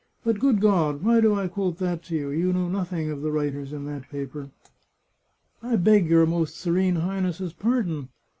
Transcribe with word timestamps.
But, 0.23 0.39
good 0.39 0.59
God! 0.59 1.03
why 1.03 1.21
do 1.21 1.35
I 1.35 1.47
quote 1.47 1.77
that 1.77 2.01
to 2.05 2.15
you? 2.15 2.31
You 2.31 2.51
know 2.51 2.67
nothing 2.67 3.11
of 3.11 3.21
the 3.21 3.31
writers 3.31 3.71
in 3.71 3.85
that 3.85 4.09
paper!"" 4.09 4.49
I 5.61 5.75
beg 5.75 6.07
your 6.09 6.25
Most 6.25 6.57
Serene 6.57 6.95
Highness's 6.95 7.53
pardon. 7.53 8.09